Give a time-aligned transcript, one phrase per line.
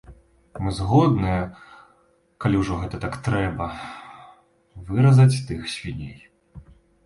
[0.67, 1.41] Мы згодныя,
[2.45, 3.69] калі ўжо гэта так трэба,
[4.91, 6.21] выразаць тых свіней.